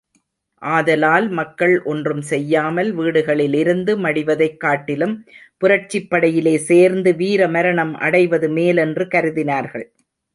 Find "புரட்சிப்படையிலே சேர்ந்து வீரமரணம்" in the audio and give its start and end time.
5.61-7.93